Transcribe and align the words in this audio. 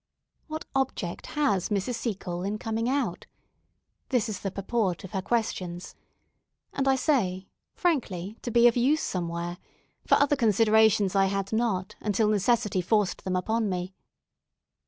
What 0.47 0.65
object 0.73 1.27
has 1.37 1.69
Mrs. 1.69 1.93
Seacole 1.93 2.41
in 2.41 2.57
coming 2.57 2.89
out? 2.89 3.27
This 4.09 4.29
is 4.29 4.39
the 4.39 4.49
purport 4.49 5.03
of 5.03 5.11
her 5.11 5.21
questions. 5.21 5.93
And 6.73 6.87
I 6.87 6.95
say, 6.95 7.49
frankly, 7.75 8.35
to 8.41 8.49
be 8.49 8.67
of 8.67 8.75
use 8.75 9.03
somewhere; 9.03 9.59
for 10.07 10.15
other 10.15 10.35
considerations 10.35 11.15
I 11.15 11.25
had 11.27 11.53
not, 11.53 11.97
until 11.99 12.29
necessity 12.29 12.81
forced 12.81 13.23
them 13.25 13.35
upon 13.35 13.69
me. 13.69 13.93